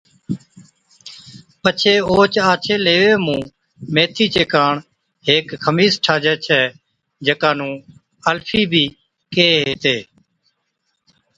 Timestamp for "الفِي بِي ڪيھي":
8.29-9.55